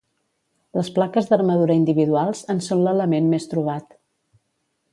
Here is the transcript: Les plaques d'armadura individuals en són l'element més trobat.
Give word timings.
Les 0.77 0.87
plaques 0.95 1.27
d'armadura 1.33 1.75
individuals 1.81 2.41
en 2.55 2.63
són 2.69 2.81
l'element 2.87 3.29
més 3.35 3.47
trobat. 3.53 3.97